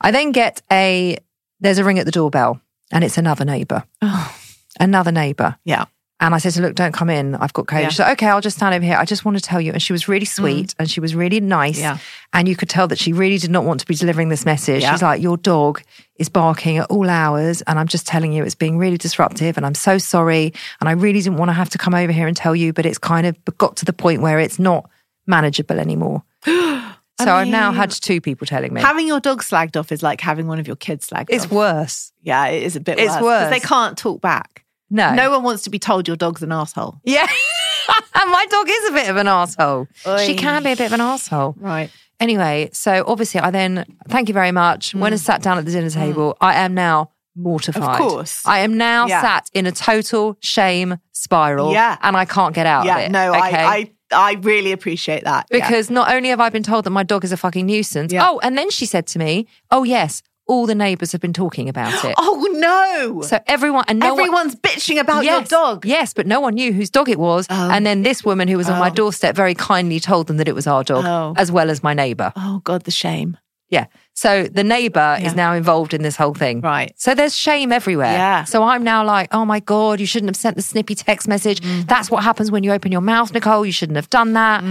[0.00, 1.18] I then get a,
[1.60, 3.84] there's a ring at the doorbell and it's another neighbor.
[4.00, 4.36] Oh.
[4.80, 5.56] Another neighbor.
[5.64, 5.84] Yeah.
[6.20, 7.34] And I said to her, look, don't come in.
[7.34, 7.82] I've got COVID.
[7.82, 7.88] Yeah.
[7.88, 8.96] She's like, okay, I'll just stand over here.
[8.96, 9.72] I just want to tell you.
[9.72, 10.34] And she was really mm.
[10.34, 11.78] sweet and she was really nice.
[11.78, 11.98] Yeah.
[12.32, 14.82] And you could tell that she really did not want to be delivering this message.
[14.82, 14.92] Yeah.
[14.92, 15.82] She's like, your dog
[16.16, 17.62] is barking at all hours.
[17.62, 19.56] And I'm just telling you, it's being really disruptive.
[19.56, 20.54] And I'm so sorry.
[20.80, 22.86] And I really didn't want to have to come over here and tell you, but
[22.86, 24.88] it's kind of got to the point where it's not
[25.26, 26.22] manageable anymore.
[26.46, 28.80] so I've now had two people telling me.
[28.80, 31.30] Having your dog slagged off is like having one of your kids slagged off.
[31.30, 31.52] it's off.
[31.52, 32.12] worse.
[32.22, 33.22] Yeah, it is a bit It's worse.
[33.22, 33.50] worse.
[33.50, 34.63] They can't talk back.
[34.90, 35.14] No.
[35.14, 37.00] No one wants to be told your dog's an asshole.
[37.04, 37.26] Yeah.
[38.14, 39.88] and my dog is a bit of an asshole.
[40.24, 41.54] She can be a bit of an asshole.
[41.58, 41.90] Right.
[42.20, 44.94] Anyway, so obviously I then thank you very much.
[44.94, 47.82] When I sat down at the dinner table, I am now mortified.
[47.82, 48.04] Mm.
[48.04, 48.42] Of course.
[48.46, 49.20] I am now Yeah.
[49.20, 51.72] sat in a total shame spiral.
[51.72, 51.98] Yeah.
[52.02, 53.10] And I can't get out yeah, of it.
[53.10, 53.64] no, okay?
[53.64, 55.46] I, I I really appreciate that.
[55.50, 55.58] Yeah.
[55.58, 58.12] because not only have I been told that my dog is a fucking nuisance.
[58.12, 58.28] Yeah.
[58.30, 61.68] Oh, and then she said to me, "Oh yes, all the neighbours have been talking
[61.68, 63.22] about it." Oh no.
[63.22, 65.84] So everyone and no one, Everyone's bitching about yes, your dog.
[65.84, 67.46] Yes, but no one knew whose dog it was.
[67.50, 67.70] Oh.
[67.70, 68.94] And then this woman who was on my Oh.
[68.94, 71.34] doorstep very kindly told them that it was our dog, Oh.
[71.36, 72.32] as well as my neighbour.
[72.36, 73.36] Oh god, the shame.
[73.70, 73.86] Yeah.
[74.12, 75.26] So the neighbour Yeah.
[75.26, 76.60] is now involved in this whole thing.
[76.60, 76.92] Right.
[76.96, 78.12] So there's shame everywhere.
[78.12, 78.44] Yeah.
[78.44, 81.60] So I'm now like, oh my God, you shouldn't have sent the snippy text message.
[81.60, 81.88] Mm.
[81.88, 83.66] That's what happens when you open your mouth, Nicole.
[83.66, 84.62] You shouldn't have done that.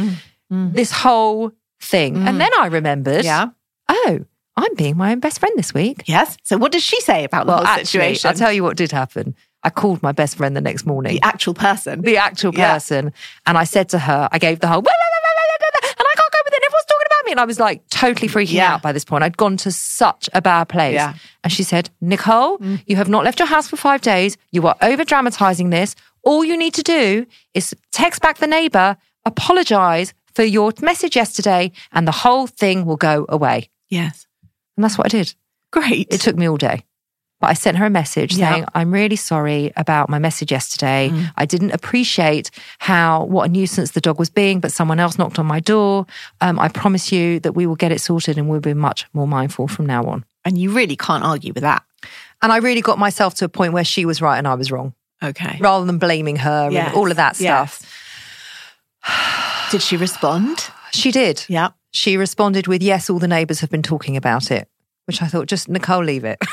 [0.49, 2.27] This whole thing.
[2.27, 3.25] And then I remembered, Mm.
[3.25, 3.45] Yeah.
[3.89, 4.19] oh,
[4.55, 6.03] I'm being my own best friend this week.
[6.05, 6.37] Yes.
[6.43, 8.27] So what does she say about Well, the whole situation?
[8.29, 9.35] I'll tell you what did happen.
[9.63, 11.13] I called my best friend the next morning.
[11.15, 12.01] the actual person.
[12.01, 12.73] the actual Yeah.
[12.73, 13.13] person.
[13.45, 16.63] And I said to her, I gave the whole, and I can't go with it.
[16.65, 17.31] Everyone's talking about me.
[17.31, 18.73] And I was like totally freaking Yeah.
[18.73, 19.23] out by this point.
[19.23, 20.93] I'd gone to such a bad place.
[20.95, 21.13] Yeah.
[21.13, 21.19] Mm.
[21.45, 24.37] And she said, Nicole, you have not left your house for five days.
[24.51, 25.95] You are over dramatizing this.
[26.23, 31.71] All you need to do is text back the neighbor, apologize for your message yesterday,
[31.91, 33.69] and the whole thing will go away.
[33.89, 34.27] yes.
[34.77, 35.33] And that's what I did.
[35.71, 36.07] Great.
[36.11, 36.83] It took me all day.
[37.39, 38.51] But I sent her a message Yeah.
[38.51, 41.09] saying, I'm really sorry about my message yesterday.
[41.11, 41.31] Mm.
[41.35, 45.39] I didn't appreciate how, what a nuisance the dog was being, but someone else knocked
[45.39, 46.05] on my door.
[46.39, 49.27] Um, I promise you that we will get it sorted and we'll be much more
[49.27, 50.23] mindful from now on.
[50.45, 51.83] and you really can't argue with that.
[52.41, 54.71] And I really got myself to a point where she was right and I was
[54.71, 55.57] wrong, Okay.
[55.61, 56.87] rather than blaming her Yes.
[56.89, 57.75] and all of that Yes.
[57.75, 59.71] stuff.
[59.71, 60.69] Did she respond?
[60.91, 61.43] She did.
[61.49, 61.69] Yeah.
[61.93, 64.67] She responded with, Yes, all the neighbours have been talking about it,
[65.05, 66.37] which I thought, just Nicole, leave it.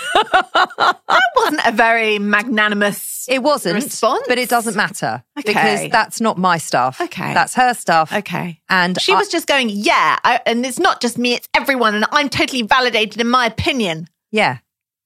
[0.55, 3.27] That wasn't a very magnanimous.
[3.29, 4.23] It wasn't, Response?
[4.29, 5.53] but it doesn't matter Okay.
[5.53, 7.01] because that's not my stuff.
[7.01, 7.35] Okay.
[7.35, 8.13] that's her stuff.
[8.13, 8.61] Okay.
[8.69, 11.95] and She I- was just going, yeah, I, and it's not just me, it's everyone,
[11.95, 14.09] and I'm totally validated in my opinion.
[14.31, 14.59] yeah.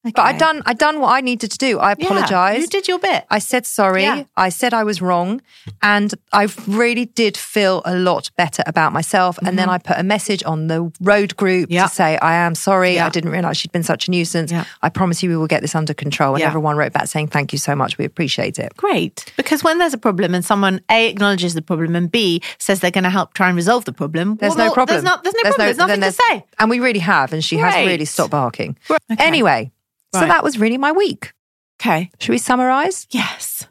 [0.05, 1.79] But I done I done what I needed to do.
[1.79, 2.61] I Yeah, apologized.
[2.61, 3.25] you did your bit.
[3.31, 4.03] I said sorry.
[4.03, 4.25] Yeah.
[4.37, 5.41] I said I was wrong.
[5.83, 9.39] And I really did feel a lot better about myself.
[9.43, 11.73] And then I put a message on the road group Mm-hmm.
[11.73, 11.87] Yeah.
[11.87, 12.95] to say, I am sorry.
[12.97, 13.07] Yeah.
[13.07, 14.51] I didn't realize she'd been such a nuisance.
[14.53, 14.65] Yeah.
[14.83, 16.35] I promise you we will get this under control.
[16.35, 16.49] And Yeah.
[16.49, 17.97] everyone wrote back saying, Thank you so much.
[17.97, 18.77] We appreciate it.
[18.77, 19.33] Great.
[19.37, 22.91] Because when there's a problem and someone A acknowledges the problem and B says they're
[22.91, 24.95] going to help try and resolve the problem, There's well, no problem.
[24.97, 25.67] There's, not, there's no problem.
[25.67, 26.45] There's nothing then to say.
[26.59, 27.33] And we really have.
[27.33, 27.87] And she has Great.
[27.87, 28.77] really stopped barking.
[28.91, 29.01] Okay.
[29.25, 29.71] Anyway,
[30.21, 31.33] so that was really my week.
[31.81, 32.11] Okay.
[32.21, 33.07] Should we summarize?
[33.11, 33.67] Yes.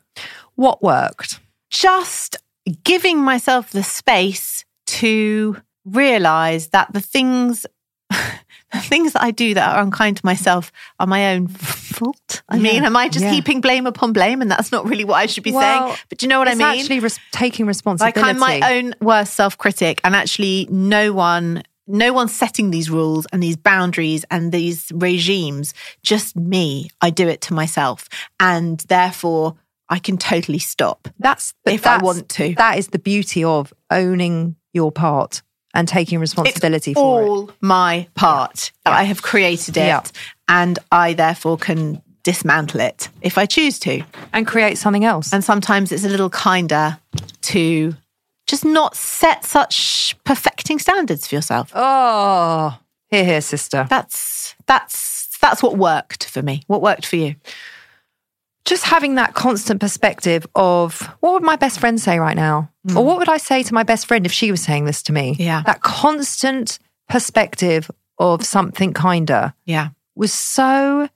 [0.55, 1.39] What worked?
[1.69, 2.37] Just
[2.83, 7.65] giving myself the space to realize that the things.
[8.71, 11.47] The things that I do that are unkind to myself are my own
[11.93, 12.41] fault.
[12.49, 13.31] I mean, am I just Yeah.
[13.33, 14.41] heaping blame upon blame?
[14.41, 15.97] And that's not really what I should be Well, saying.
[16.09, 16.79] But do you know what I mean?
[16.79, 18.19] actually res- taking responsibility.
[18.19, 22.89] like I'm my own worst self critic, and actually, no one, no one's setting these
[22.89, 25.73] rules and these boundaries and these regimes.
[26.01, 26.89] Just me.
[27.01, 28.07] I do it to myself,
[28.39, 29.55] and therefore,
[29.89, 31.07] I can totally stop.
[31.19, 32.55] That's if I want to.
[32.55, 35.41] That is the beauty of owning your part
[35.75, 37.25] and taking responsibility it's for it.
[37.27, 38.71] all my part.
[38.85, 40.01] I have created it, Yeah.
[40.47, 44.03] and I therefore can dismantle it if I choose to.
[44.31, 45.33] and create something else.
[45.33, 46.97] And sometimes it's a little kinder
[47.41, 47.95] to
[48.47, 51.71] just not set such perfecting standards for yourself.
[51.75, 52.77] oh,
[53.09, 53.85] hear, hear, sister.
[53.89, 56.63] That's that's that's what worked for me.
[56.67, 57.35] What worked for you?
[58.65, 63.03] Just having that constant perspective of what would my best friend say right now, or
[63.05, 65.35] what would I say to my best friend if she was saying this to me?
[65.35, 65.39] Mm.
[65.39, 65.63] Yeah.
[65.65, 69.89] that constant perspective of something kinder Yeah.
[70.15, 71.09] was so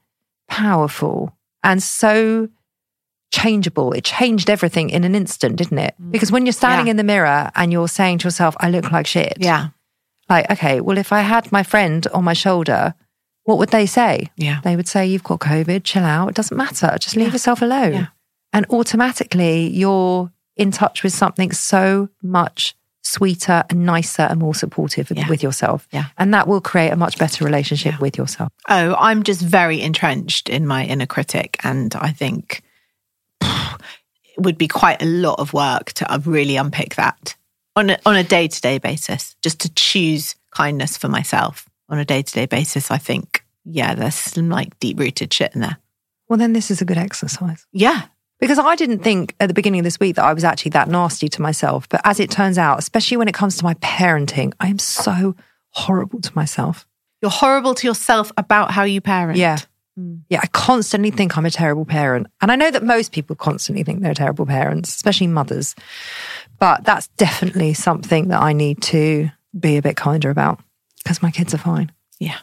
[0.49, 2.49] powerful and so
[3.32, 3.94] changeable.
[3.94, 5.96] It changed everything in an instant, didn't it?
[6.12, 6.88] Because when you're standing Mm.
[6.88, 6.92] Yeah.
[6.92, 9.34] in the mirror and you're saying to yourself, I look like shit.
[9.40, 9.68] Yeah.
[10.30, 12.94] Like, okay, well, if I had my friend on my shoulder,
[13.44, 14.30] what would they say?
[14.36, 14.60] Yeah.
[14.64, 16.30] They would say, You've got COVID, chill out.
[16.30, 16.98] It doesn't matter.
[17.00, 17.34] Just leave Yeah.
[17.34, 17.94] yourself alone.
[17.94, 18.06] Yeah.
[18.54, 25.08] And automatically you're in touch with something so much sweeter and nicer and more supportive
[25.10, 25.30] with- Yeah.
[25.30, 25.88] with yourself.
[25.92, 26.06] Yeah.
[26.18, 28.50] And that will create a much better relationship with yourself.
[28.68, 31.58] Oh, I'm just very entrenched in my inner critic.
[31.64, 32.64] And I think
[34.38, 37.36] would be quite a lot of work to uh, really unpick that
[37.76, 42.00] on a, on a day to day basis, just to choose kindness for myself on
[42.00, 42.92] a day to day basis.
[42.92, 45.78] I think, yeah, there's some like deep rooted shit in there.
[46.28, 47.66] Well, then this is a good exercise.
[47.72, 48.04] Yeah.
[48.40, 50.90] Because I didn't think at the beginning of this week that I was actually that
[50.90, 51.90] nasty to myself.
[51.90, 55.36] But as it turns out, especially when it comes to my parenting, I am so
[55.72, 56.86] horrible to myself.
[57.22, 59.40] You're horrible to yourself about how you parent.
[59.40, 59.58] Yeah.
[59.98, 60.22] Mm.
[60.30, 62.28] Yeah, I constantly think I'm a terrible parent.
[62.41, 65.76] And I know that most people constantly think they're terrible parents, especially mothers.
[66.60, 70.60] But that's definitely something that I need to be a bit kinder about
[71.04, 71.91] because my kids are fine.
[72.20, 72.38] Yeah.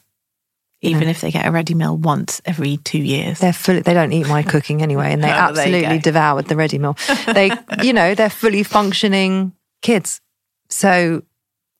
[0.80, 3.38] Even if they get a ready meal once every two years.
[3.38, 6.78] They're fully, they don't eat my cooking anyway, and they Oh, absolutely devoured the ready
[6.78, 6.96] meal.
[7.32, 7.50] They,
[7.82, 10.20] you know, they're fully functioning kids.
[10.68, 11.22] So,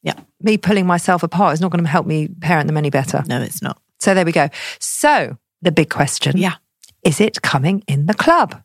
[0.03, 0.15] Yeah.
[0.41, 3.23] me pulling myself apart is not going to help me parent them any better.
[3.27, 3.79] No, it's not.
[4.01, 4.49] So, there we go.
[4.81, 6.55] So, the big question Yeah.
[7.03, 8.63] is it coming in the club?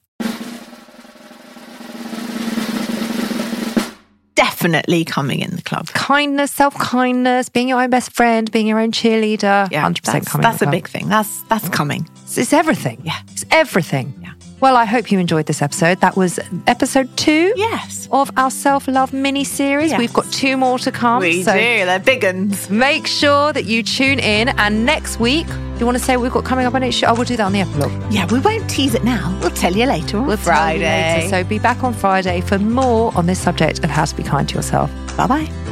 [4.35, 5.87] Definitely coming in the club.
[5.87, 9.69] Kindness, self kindness, being your own best friend, being your own cheerleader.
[9.71, 10.43] Yeah, 100% that's, coming.
[10.45, 10.71] in that's a club.
[10.71, 11.09] big thing.
[11.09, 12.07] That's that's coming.
[12.23, 13.01] It's, it's everything.
[13.03, 13.17] Yeah.
[13.31, 14.13] It's everything.
[14.21, 14.33] Yeah.
[14.61, 16.01] Well, I hope you enjoyed this episode.
[16.01, 17.53] That was episode two.
[17.55, 19.91] Yes, of our self love mini series.
[19.91, 19.99] Yes.
[19.99, 21.21] We've got two more to come.
[21.21, 21.59] we so do.
[21.59, 22.69] They're big ones.
[22.69, 24.49] make sure that you tune in.
[24.49, 26.95] And next week, do you want to say what we've got coming up on each
[26.95, 27.07] show?
[27.07, 27.91] Oh, we'll do that on the epilogue.
[28.11, 29.37] Yeah, we won't tease it now.
[29.41, 31.15] We'll tell you later on We'll tell you Friday.
[31.21, 31.29] later.
[31.29, 34.47] So be back on Friday for more on this subject of how to be kind
[34.49, 34.91] to yourself.
[35.15, 35.68] bye bye.